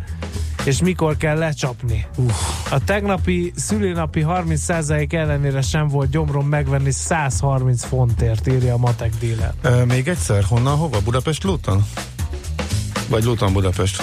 [0.64, 2.06] És mikor kell lecsapni?
[2.16, 2.32] Uff.
[2.70, 9.54] A tegnapi szülinapi 30% ellenére sem volt gyomrom megvenni 130 fontért, írja a matek díler.
[9.62, 11.00] E, még egyszer, honnan, hova?
[11.00, 11.84] Budapest Luton?
[13.08, 14.02] Vagy Luton Budapest?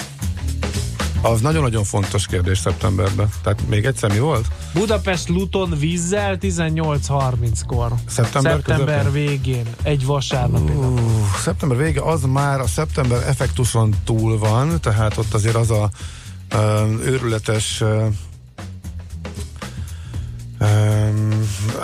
[1.21, 3.29] Az nagyon-nagyon fontos kérdés szeptemberben.
[3.43, 4.45] Tehát még egyszer mi volt?
[4.73, 7.93] Budapest Luton vízzel 18.30-kor.
[8.07, 10.99] Szeptember Szeptember végén, egy vasárnapi nap.
[10.99, 10.99] Uh,
[11.43, 15.89] szeptember vége, az már a szeptember effektuson túl van, tehát ott azért az a
[17.05, 17.83] őrületes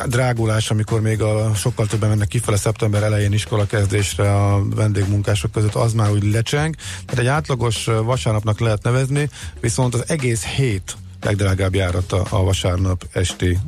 [0.06, 5.76] drágulás, amikor még a sokkal többen mennek kifele szeptember elején iskola kezdésre a vendégmunkások között,
[5.76, 6.76] az már úgy lecseng.
[7.06, 13.60] Tehát egy átlagos vasárnapnak lehet nevezni, viszont az egész hét legdrágább járata a vasárnap esti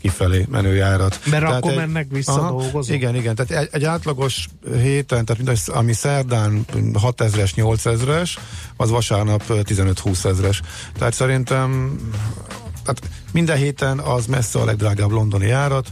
[0.00, 1.20] kifelé menő járat.
[1.30, 2.96] Mert akkor mennek vissza aha, dolgozók.
[2.96, 8.30] Igen, igen, tehát egy, egy átlagos héten, tehát mind, az- ami szerdán 6000-es, 8000-es,
[8.76, 10.60] az vasárnap 15-20 ezres.
[10.98, 11.96] Tehát szerintem
[12.84, 15.88] tehát minden héten az messze a legdrágább londoni járat,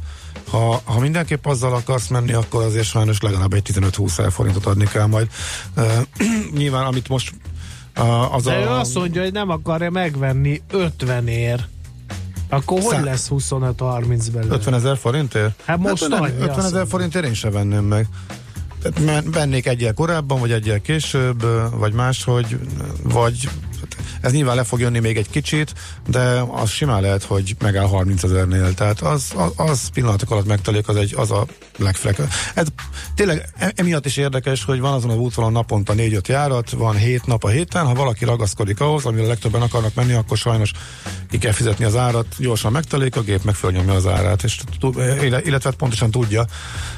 [0.50, 4.84] ha, ha mindenképp azzal akarsz menni, akkor azért sajnos legalább egy 15-20 ezer forintot adni
[4.84, 5.28] kell majd.
[5.76, 5.92] Uh,
[6.58, 7.32] nyilván, amit most
[7.98, 8.78] uh, az De ő a...
[8.78, 11.66] azt mondja, hogy nem akarja megvenni 50 ér.
[12.48, 14.54] Akkor hogy Szá- lesz 25-30 belőle?
[14.54, 15.62] 50 ezer forintért?
[15.64, 18.08] Hát most nem, annyi, 50 azt ezer forintért én sem venném meg.
[19.24, 21.42] Vennék egyel korábban, vagy egyel később,
[21.78, 22.58] vagy máshogy,
[23.02, 23.48] vagy
[24.20, 25.72] ez nyilván le fog jönni még egy kicsit,
[26.06, 28.74] de az simán lehet, hogy megáll 30 ezernél.
[28.74, 31.46] Tehát az, az, az pillanatok alatt megtelik, az, egy, az a
[31.78, 32.20] legflek.
[32.54, 32.66] Ez
[33.14, 37.26] tényleg e- emiatt is érdekes, hogy van azon a útvonalon naponta 4-5 járat, van 7
[37.26, 40.72] nap a héten, ha valaki ragaszkodik ahhoz, amire legtöbben akarnak menni, akkor sajnos
[41.30, 43.54] ki kell fizetni az árat, gyorsan megtelik, a gép meg
[43.88, 44.60] az árát, és
[45.44, 46.46] illetve pontosan tudja,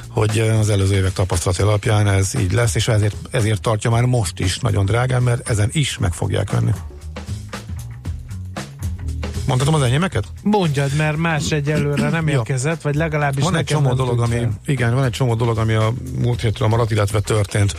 [0.09, 4.39] hogy az előző évek tapasztalati alapján ez így lesz, és ezért, ezért tartja már most
[4.39, 6.71] is nagyon drágán, mert ezen is meg fogják venni.
[9.49, 10.23] Mondhatom az enyémeket?
[10.43, 14.59] Mondjad, mert más egyelőre nem érkezett, vagy legalábbis van egy csomó dolog, ami, fel.
[14.65, 17.75] igen, van egy csomó dolog, ami a múlt hétről maradt, illetve történt.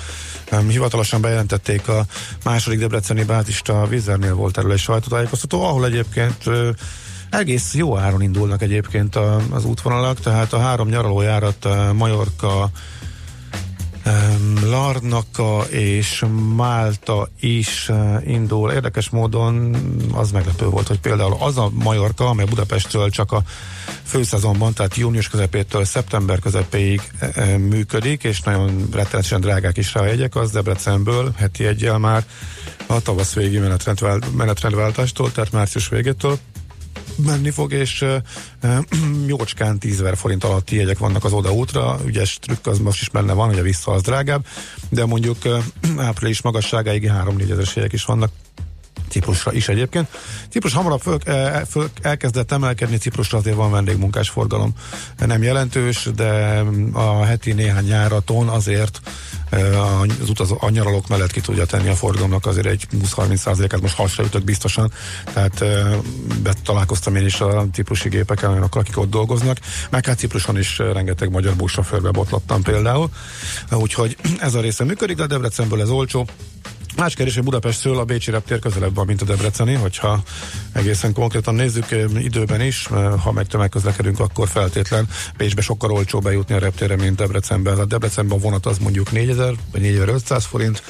[0.52, 2.04] Um, hivatalosan bejelentették a
[2.44, 6.70] második debreceni bázista Vizernél volt erről egy sajtótájékoztató, ahol egyébként ö,
[7.30, 9.16] egész jó áron indulnak egyébként
[9.50, 12.70] az útvonalak, tehát a három nyaralójárat uh, Majorka,
[14.64, 16.24] Larnaka és
[16.56, 18.72] Málta is uh, indul.
[18.72, 19.76] Érdekes módon
[20.12, 23.42] az meglepő volt, hogy például az a Majorka, amely Budapestről csak a
[24.02, 30.06] főszezonban, tehát június közepétől szeptember közepéig uh, működik, és nagyon rettenetesen drágák is rá a
[30.06, 32.24] jegyek, az Debrecenből heti egyel már
[32.86, 36.38] a tavasz végi menetrendvál- menetrendváltástól, tehát március végétől
[37.24, 38.04] menni fog, és
[39.26, 43.32] jócskán 10 ezer forint alatti jegyek vannak az oda-útra, ügyes trükk az most is benne
[43.32, 44.46] van, hogy a vissza az drágább,
[44.88, 45.36] de mondjuk
[45.98, 48.30] április magasságáig 3-4 ezeres jegyek is vannak.
[49.10, 50.08] Ciprusra is egyébként.
[50.50, 54.72] Ciprus hamarabb föl, eh, föl, elkezdett emelkedni, Ciprusra azért van vendégmunkás forgalom.
[55.18, 59.00] Nem jelentős, de a heti néhány járaton azért
[59.50, 63.94] eh, az utazó, a nyaralók mellett ki tudja tenni a forgalomnak azért egy 20-30%-át, most
[63.94, 64.92] hasra ütök biztosan,
[65.32, 65.96] tehát eh,
[66.64, 69.58] találkoztam én is a ciprusi gépeken, olyanokkal, akik ott dolgoznak,
[69.90, 73.10] meg hát Cipruson is rengeteg magyar buszsofőrbe botlottam például,
[73.70, 76.26] úgyhogy ez a része működik, de Debrecenből ez olcsó,
[76.96, 80.22] Más kérdés, hogy Budapestről a Bécsi reptér közelebb van, mint a Debreceni, hogyha
[80.72, 86.22] egészen konkrétan nézzük ö, időben is, ö, ha meg tömegközlekedünk, akkor feltétlen Bécsbe sokkal olcsóbb
[86.22, 87.78] bejutni a reptérre, mint Debrecenben.
[87.78, 90.82] A Debrecenben a vonat az mondjuk 4000 vagy 4500 forint,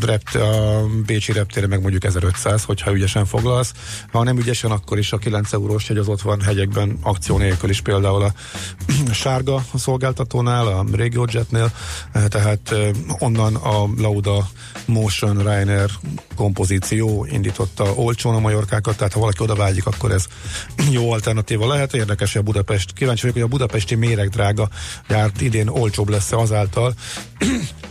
[0.00, 3.72] rept, a Bécsi reptére meg mondjuk 1500, hogyha ügyesen foglalsz.
[4.12, 7.70] Ha nem ügyesen, akkor is a 9 eurós jegy az ott van hegyekben akció nélkül
[7.70, 8.32] is, például a
[9.12, 11.72] sárga szolgáltatónál, a RegioJetnél,
[12.12, 14.48] eh, tehát eh, onnan a Lauda
[14.86, 15.90] Motion Ryanair
[16.36, 20.26] kompozíció indította olcsón a majorkákat, tehát ha valaki oda vágyik, akkor ez
[20.90, 21.94] jó alternatíva lehet.
[21.94, 24.68] Érdekes, hogy a Budapest, kíváncsi vagyok, hogy a budapesti méregdrága
[25.08, 26.94] járt idén olcsóbb lesz azáltal,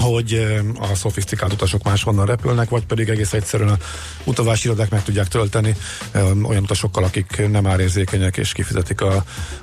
[0.00, 3.78] hogy a szofisztikált utasok máshonnan repülnek, vagy pedig egész egyszerűen a
[4.24, 5.76] utavási irodák meg tudják tölteni
[6.42, 9.22] olyan utasokkal, akik nem árérzékenyek, és kifizetik az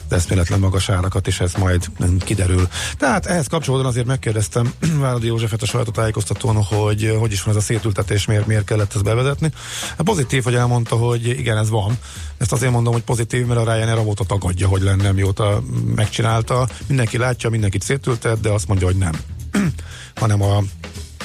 [0.09, 1.85] eszméletlen magas árakat, és ez majd
[2.19, 2.67] kiderül.
[2.97, 7.65] Tehát ehhez kapcsolódóan azért megkérdeztem Váradi Józsefet a sajtótájékoztatón, hogy hogy is van ez a
[7.65, 9.51] szétültetés, miért, miért kellett ezt bevezetni.
[9.89, 11.97] Hát pozitív, hogy elmondta, hogy igen, ez van.
[12.37, 15.63] Ezt azért mondom, hogy pozitív, mert a Ryanair avóta tagadja, hogy lenne, mióta
[15.95, 16.67] megcsinálta.
[16.87, 19.11] Mindenki látja, mindenkit szétültet, de azt mondja, hogy nem
[20.19, 20.63] hanem a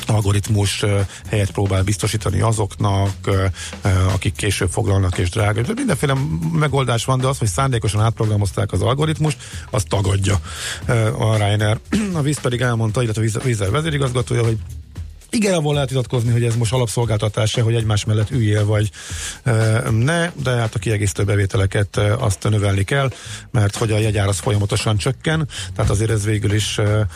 [0.07, 0.85] algoritmus
[1.29, 3.31] helyet próbál biztosítani azoknak,
[4.13, 5.61] akik később foglalnak és drága.
[5.61, 6.15] Tehát Mindenféle
[6.53, 9.37] megoldás van, de az, hogy szándékosan átprogramozták az algoritmust,
[9.71, 10.41] azt tagadja
[11.19, 11.79] a Ryanair.
[12.15, 14.57] A víz pedig elmondta, illetve a víz- vízzel vezérigazgatója, hogy
[15.31, 18.91] igen, abból lehet vitatkozni, hogy ez most alapszolgáltatás hogy egymás mellett üljél, vagy
[19.43, 19.53] e,
[19.91, 23.11] ne, de hát a kiegészítő bevételeket e, azt növelni kell,
[23.51, 27.07] mert hogy a jegyár az folyamatosan csökken, tehát azért ez végül is e,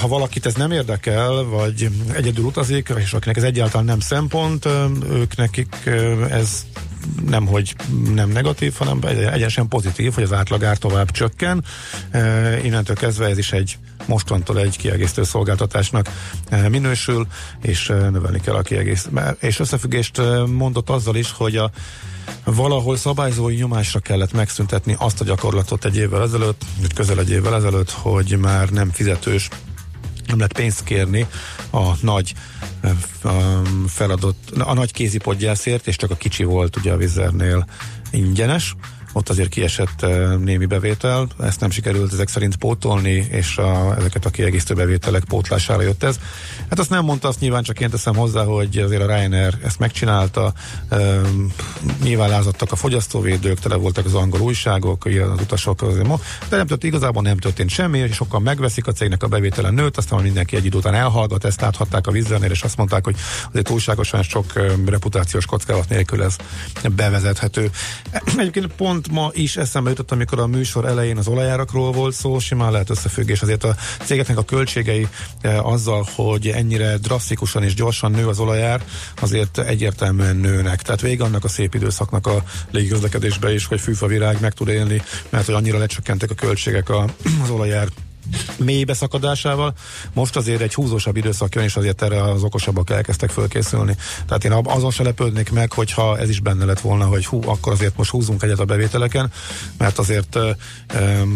[0.00, 4.68] ha valakit ez nem érdekel, vagy egyedül utazik, és akinek ez egyáltalán nem szempont,
[5.10, 5.90] ők nekik
[6.30, 6.66] ez
[7.26, 7.74] nem, hogy
[8.14, 11.64] nem negatív, hanem egyenesen pozitív, hogy az átlagár tovább csökken.
[12.62, 16.10] Innentől kezdve ez is egy mostantól egy kiegészítő szolgáltatásnak
[16.68, 17.26] minősül,
[17.62, 19.08] és növelni kell a kiegész.
[19.40, 21.70] És összefüggést mondott azzal is, hogy a
[22.44, 27.54] valahol szabályzói nyomásra kellett megszüntetni azt a gyakorlatot egy évvel ezelőtt, vagy közel egy évvel
[27.54, 29.48] ezelőtt, hogy már nem fizetős
[30.26, 31.26] nem lehet pénzt kérni
[31.70, 32.34] a nagy
[32.80, 32.88] ö,
[33.86, 37.66] feladott, a nagy kézipodgyászért, és csak a kicsi volt ugye a vizernél
[38.10, 38.74] ingyenes,
[39.16, 44.24] ott azért kiesett eh, némi bevétel, ezt nem sikerült ezek szerint pótolni, és a, ezeket
[44.24, 46.18] a kiegészítő bevételek pótlására jött ez.
[46.68, 49.78] Hát azt nem mondta, azt nyilván csak én teszem hozzá, hogy azért a Ryanair ezt
[49.78, 50.52] megcsinálta,
[50.90, 51.52] um,
[52.02, 56.08] nyilván lázadtak a fogyasztóvédők, tele voltak az angol újságok, az utasok, azért,
[56.48, 59.96] de nem történt, igazából nem történt semmi, és sokan megveszik a cégnek a bevétele nőtt,
[59.96, 63.16] aztán mindenki egy idő után elhallgat, ezt áthatták a vízzelnél, és azt mondták, hogy
[63.50, 66.36] azért túlságosan sok um, reputációs kockázat nélkül ez
[66.94, 67.70] bevezethető.
[68.36, 72.72] Egyébként pont ma is eszembe jutott, amikor a műsor elején az olajárakról volt szó, simán
[72.72, 73.42] lehet összefüggés.
[73.42, 75.08] Azért a cégeknek a költségei
[75.40, 78.84] eh, azzal, hogy ennyire drasztikusan és gyorsan nő az olajár,
[79.20, 80.82] azért egyértelműen nőnek.
[80.82, 85.46] Tehát vége annak a szép időszaknak a légiközlekedésbe is, hogy fűfavirág meg tud élni, mert
[85.46, 87.04] hogy annyira lecsökkentek a költségek a,
[87.42, 87.88] az olajár
[88.58, 89.74] mély beszakadásával.
[90.12, 93.96] Most azért egy húzósabb időszak jön, és azért erre az okosabbak elkezdtek fölkészülni.
[94.26, 97.72] Tehát én azon se lepődnék meg, hogyha ez is benne lett volna, hogy hú, akkor
[97.72, 99.32] azért most húzunk egyet a bevételeken,
[99.78, 100.38] mert azért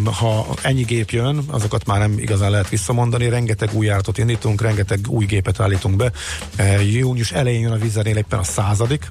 [0.04, 5.00] ha ennyi gép jön, azokat már nem igazán lehet visszamondani, rengeteg új járatot indítunk, rengeteg
[5.08, 6.12] új gépet állítunk be.
[6.82, 9.08] Június elején jön a vízernél éppen a századik,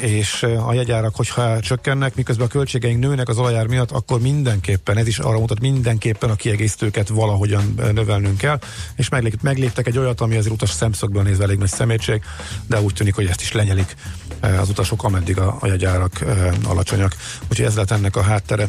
[0.00, 5.06] és a jegyárak, hogyha csökkennek, miközben a költségeink nőnek az olajár miatt, akkor mindenképpen, ez
[5.06, 8.58] is arra mutat, mindenképpen a kiegészítőket valahogyan növelnünk kell,
[8.96, 12.22] és meglép, megléptek egy olyat, ami azért utas szemszögből nézve elég nagy szemétség,
[12.66, 13.94] de úgy tűnik, hogy ezt is lenyelik
[14.40, 16.24] az utasok, ameddig a, a jegyárak
[16.64, 17.16] alacsonyak.
[17.50, 18.68] Úgyhogy ez lett ennek a háttere.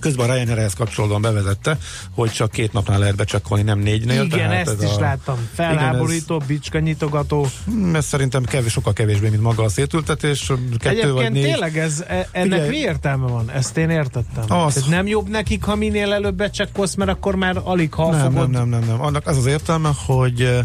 [0.00, 1.78] Közben a Ryanair ehhez kapcsolódóan bevezette,
[2.14, 4.22] hogy csak két napnál lehet becsekkolni, nem négynél.
[4.22, 5.48] Igen, ezt ez is a, láttam.
[5.54, 7.46] Felháborító, bicska nyitogató.
[7.64, 10.46] Hmm, Ez szerintem kevés, sokkal kevésbé, mint maga a szétültetés.
[10.46, 11.42] Kettő vagy Egyébként négy.
[11.42, 12.68] tényleg ez, e- ennek Figyelj.
[12.68, 13.50] mi értelme van?
[13.50, 14.58] Ezt én értettem.
[14.58, 14.74] Az.
[14.74, 18.50] Tehát nem jobb nekik, ha minél előbb becsekkolsz, mert akkor már alig ha nem, fogod.
[18.50, 19.00] nem, nem, nem, nem.
[19.02, 20.58] Annak az az értelme, hogy eh,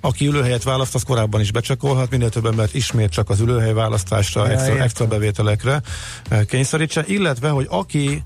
[0.00, 4.44] aki ülőhelyet választ, az korábban is becsekolhat, minél több embert ismét csak az ülőhely választásra,
[4.46, 4.84] Ja, extra, értem.
[4.84, 5.80] extra bevételekre
[6.28, 8.22] eh, kényszerítsen, illetve, hogy aki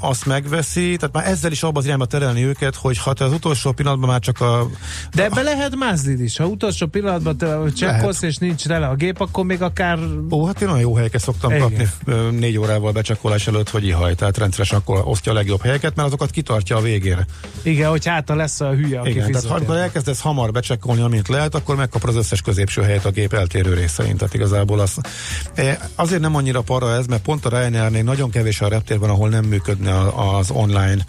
[0.00, 3.32] azt megveszi, tehát már ezzel is abba az irányba terelni őket, hogy ha te az
[3.32, 4.68] utolsó pillanatban már csak a
[5.14, 6.36] De ebbe lehet mázlid is.
[6.36, 9.98] Ha utolsó pillanatban te csekkolsz, és nincs tele a gép, akkor még akár...
[10.30, 11.62] Ó, hát én olyan jó helyeket szoktam Igen.
[11.62, 11.88] kapni
[12.30, 16.30] négy órával becsekkolás előtt, hogy ihaj, tehát rendszeresen akkor osztja a legjobb helyeket, mert azokat
[16.30, 17.26] kitartja a végére.
[17.62, 21.00] Igen, hogy hátra lesz a hülye, aki Igen, tehát fizet ha amikor elkezdesz hamar becsekkolni,
[21.00, 24.16] amint lehet, akkor megkapod az összes középső helyet a gép eltérő részein.
[24.16, 24.98] Tehát igazából az,
[25.54, 29.10] eh, azért nem annyira para ez, mert pont a Ryanairnél nagyon kevés a reptér van,
[29.10, 31.04] ahol nem működne az online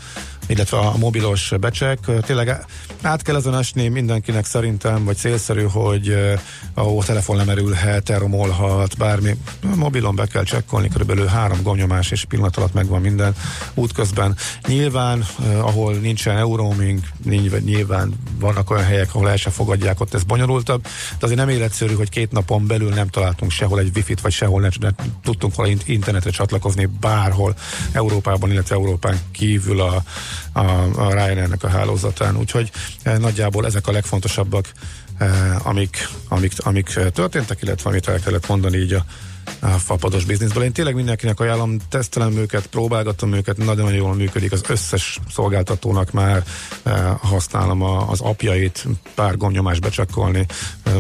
[0.50, 2.00] illetve a mobilos becsek.
[2.22, 2.66] Tényleg
[3.02, 6.40] át kell ezen esni mindenkinek szerintem, vagy célszerű, hogy eh,
[6.74, 9.36] ahol telefon lemerülhet, elromolhat, bármi.
[9.72, 13.36] A mobilon be kell csekkolni, körülbelül három gomnyomás és pillanat alatt megvan minden
[13.74, 14.36] útközben.
[14.68, 17.00] Nyilván, eh, ahol nincsen euroaming,
[17.66, 21.94] nyilván vannak olyan helyek, ahol el se fogadják, ott ez bonyolultabb, de azért nem életszerű,
[21.94, 24.94] hogy két napon belül nem találtunk sehol egy wifi-t, vagy sehol nem, nem
[25.24, 27.56] tudtunk valahogy internetre csatlakozni bárhol
[27.92, 30.04] Európában, illetve Európán kívül a,
[30.52, 30.60] a,
[30.96, 32.38] a Ryanairnek a hálózatán.
[32.38, 32.72] Úgyhogy
[33.04, 34.72] eh, nagyjából ezek a legfontosabbak,
[35.18, 39.06] eh, amik, amik, amik eh, történtek, illetve amit el kellett mondani így a,
[39.60, 40.64] a fapados bizniszből.
[40.64, 46.44] Én tényleg mindenkinek ajánlom, tesztelem őket, próbálgatom őket, nagyon jól működik, az összes szolgáltatónak már
[46.84, 50.46] eh, használom a, az apjait, pár gomnyomás becsekkolni,
[50.84, 50.94] eh,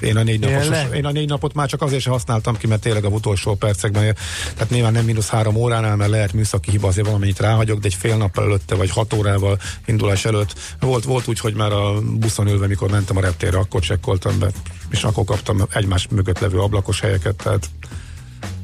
[0.00, 2.80] én a, négy napos, én a négy napot már csak azért sem használtam ki, mert
[2.80, 4.16] tényleg a utolsó percekben,
[4.54, 7.94] tehát nyilván nem mínusz három óránál, mert lehet műszaki hiba, azért valamennyit ráhagyok, de egy
[7.94, 12.48] fél nappal előtte, vagy hat órával indulás előtt volt, volt úgy, hogy már a buszon
[12.48, 14.50] ülve, mikor mentem a reptérre, akkor csekkoltam be,
[14.90, 17.70] és akkor kaptam egymás mögött levő ablakos helyeket, tehát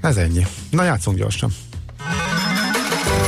[0.01, 0.47] ez ennyi.
[0.71, 1.51] Na játszunk gyorsan.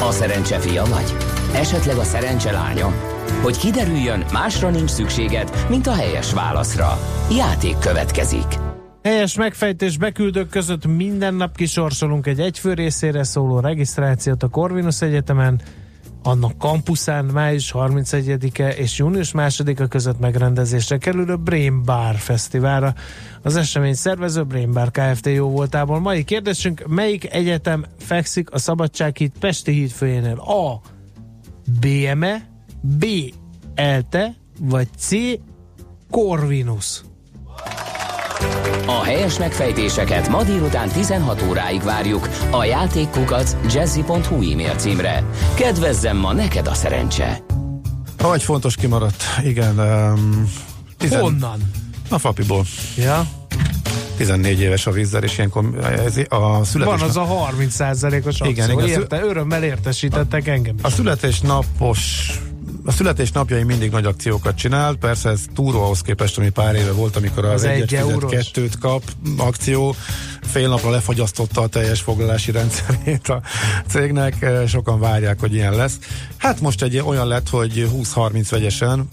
[0.00, 1.16] A szerencse fia vagy?
[1.52, 3.17] Esetleg a szerencse lánya?
[3.42, 6.98] Hogy kiderüljön, másra nincs szükséged, mint a helyes válaszra.
[7.30, 8.58] Játék következik.
[9.02, 15.60] Helyes megfejtés beküldők között minden nap kisorsolunk egy egyfő részére szóló regisztrációt a Corvinus Egyetemen,
[16.22, 22.94] annak kampuszán május 31-e és június 2-a között megrendezésre kerülő Brain Bar Fesztiválra.
[23.42, 25.26] Az esemény szervező Brain Bar Kft.
[25.26, 26.00] jó voltából.
[26.00, 30.38] Mai kérdésünk, melyik egyetem fekszik a Szabadsághíd Pesti híd főjénél?
[30.38, 30.80] A.
[31.80, 32.47] BME,
[32.80, 33.04] B.
[33.74, 35.10] ELTE, vagy C.
[36.10, 37.00] Corvinus?
[38.86, 45.24] A helyes megfejtéseket ma délután 16 óráig várjuk a játékkukac jazzy.hu e-mail címre.
[45.54, 47.44] Kedvezzem ma neked a szerencse!
[48.18, 49.78] Ha egy fontos kimaradt, igen.
[49.78, 50.50] Um,
[50.96, 51.20] tizen...
[51.20, 51.70] Honnan?
[52.10, 52.64] A Fapiból.
[52.96, 53.26] Ja.
[54.16, 55.64] 14 éves a vízzel, és ilyenkor
[56.06, 57.00] ez a születés...
[57.00, 60.82] Van az a 30 os Igen, igen, igen, Érte, örömmel értesítettek engem is.
[60.82, 62.30] A születésnapos
[62.88, 67.16] A születésnapjai mindig nagy akciókat csinál, persze ez túró ahhoz képest, ami pár éve volt,
[67.16, 68.30] amikor az, Az egy egyet fizet eurós.
[68.30, 69.02] kettőt kap
[69.36, 69.94] akció,
[70.42, 73.42] fél napra lefagyasztotta a teljes foglalási rendszerét a
[73.88, 75.98] cégnek, sokan várják, hogy ilyen lesz.
[76.36, 79.08] Hát most egy olyan lett, hogy 20-30 vegyesen,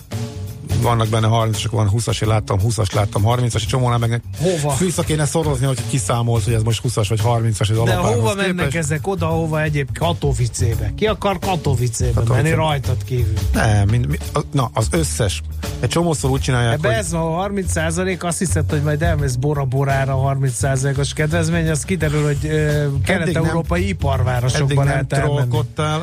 [0.81, 4.75] vannak benne 30-asok, van 20-as, én láttam 20-as, láttam 30-as, egy csomónál meg Hova?
[4.79, 8.55] vissza kéne szorozni, hogy kiszámolt, hogy ez most 20-as vagy 30-as az De hova mennek
[8.55, 8.75] képest.
[8.75, 10.91] ezek oda, hova egyéb Katowicébe?
[10.95, 12.41] Ki akar Katowicébe Katowice.
[12.43, 13.33] menni rajtad kívül?
[13.53, 15.41] Nem, mind, mi, a- na, az összes.
[15.79, 19.35] Egy csomószor úgy csinálják, Ebbe hogy ez a 30 százalék, azt hiszed, hogy majd elmész
[19.35, 25.49] Bora-Borára 30 százalékos kedvezmény, az kiderül, hogy ö, kelet-európai iparvárosokban lehet elmenni.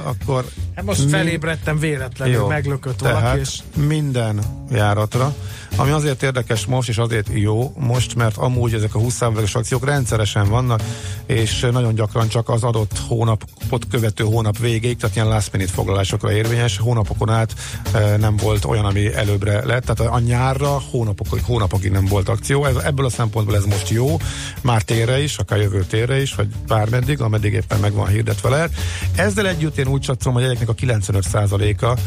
[0.05, 0.45] akkor
[0.75, 2.47] Hát most mi- felébredtem véletlenül, Jó.
[2.47, 4.39] meglökött valaki, és minden
[4.75, 5.35] járatra,
[5.77, 9.85] ami azért érdekes most, és azért jó most, mert amúgy ezek a 20 százalékos akciók
[9.85, 10.83] rendszeresen vannak,
[11.27, 16.33] és nagyon gyakran csak az adott hónapot követő hónap végéig, tehát ilyen last minute foglalásokra
[16.33, 17.55] érvényes, hónapokon át
[17.93, 22.65] e, nem volt olyan, ami előbbre lett, tehát a nyárra hónapokig, hónapokig nem volt akció,
[22.65, 24.17] ez, ebből a szempontból ez most jó,
[24.61, 28.73] már térre is, akár jövő térre is, vagy bármeddig, ameddig éppen meg van hirdetve lehet.
[29.17, 32.01] Ezzel együtt én úgy csatszom, hogy egyeknek a 95%-a e, nyá-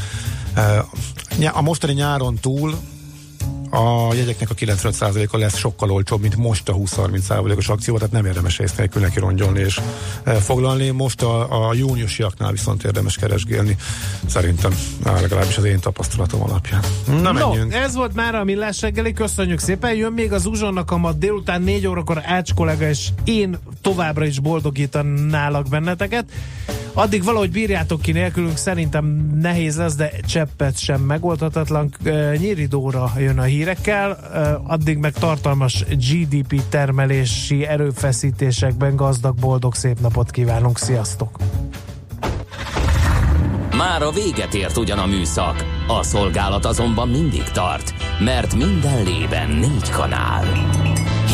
[1.53, 2.75] a mostani nyáron túl
[3.75, 8.57] a jegyeknek a 95%-a lesz sokkal olcsóbb, mint most a 20-30%-os akció, tehát nem érdemes
[8.57, 9.79] részt nélkül neki rongyolni és
[10.39, 10.89] foglalni.
[10.89, 13.77] Most a, a júniusiaknál viszont érdemes keresgélni,
[14.25, 14.71] szerintem,
[15.03, 16.81] legalábbis az én tapasztalatom alapján.
[17.05, 17.73] Na, No, menjünk.
[17.73, 19.93] ez volt már a Millás reggeli, köszönjük szépen.
[19.93, 24.39] Jön még az uzsonnak a ma délután 4 órakor Ács kollega, és én továbbra is
[24.39, 26.25] boldogítanálak benneteket.
[26.97, 29.05] Addig valahogy bírjátok ki nélkülünk, szerintem
[29.41, 31.93] nehéz lesz, de cseppet sem megoldhatatlan.
[32.37, 34.11] Nyíridóra jön a hírekkel,
[34.67, 40.77] addig meg tartalmas GDP termelési erőfeszítésekben gazdag, boldog, szép napot kívánunk.
[40.77, 41.37] Sziasztok!
[43.77, 49.49] Már a véget ért ugyan a műszak, a szolgálat azonban mindig tart, mert minden lében
[49.49, 50.43] négy kanál.